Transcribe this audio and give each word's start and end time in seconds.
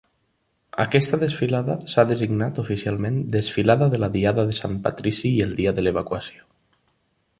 Aquesta 0.83 1.19
desfilada 1.23 1.75
s'ha 1.91 2.05
designat 2.13 2.61
oficialment 2.63 3.19
Desfilada 3.35 3.91
de 3.95 4.01
la 4.05 4.09
Diada 4.19 4.47
de 4.53 4.57
Sant 4.61 4.81
Patrici 4.89 5.33
i 5.37 5.45
el 5.49 5.57
Dia 5.61 5.75
de 5.81 5.85
l'Evacuació. 5.87 6.49